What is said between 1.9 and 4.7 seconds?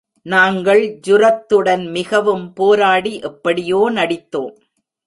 மிகவும் போராடி எப்படியோ நடித்தோம்.